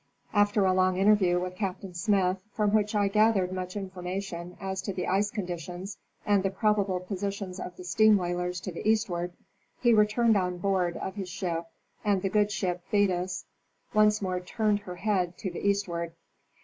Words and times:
After 0.33 0.65
a 0.65 0.73
long 0.73 0.97
interview 0.97 1.39
with 1.39 1.53
Captain 1.55 1.93
Smith, 1.93 2.41
from 2.53 2.71
which 2.73 2.95
I 2.95 3.07
gathered 3.07 3.51
much 3.51 3.75
information 3.77 4.57
as 4.59 4.81
to 4.81 4.93
the 4.93 5.05
ice 5.05 5.29
conditions 5.29 5.99
and 6.25 6.41
the 6.41 6.49
probable 6.49 6.99
positions 6.99 7.59
of 7.59 7.77
the 7.77 7.83
steam 7.83 8.17
whalers 8.17 8.59
to 8.61 8.71
the 8.71 8.89
eastward, 8.89 9.31
he 9.79 9.93
returned 9.93 10.35
on 10.37 10.57
board 10.57 10.97
of 10.97 11.13
his 11.13 11.29
ship, 11.29 11.67
and 12.03 12.23
the 12.23 12.29
good 12.29 12.51
ship 12.51 12.81
Thetis 12.89 13.45
once 13.93 14.23
more 14.23 14.39
turned 14.39 14.79
her 14.79 14.95
head 14.95 15.37
to 15.37 15.51
the 15.51 15.63
eastward. 15.63 16.13